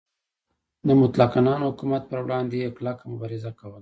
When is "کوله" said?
3.59-3.69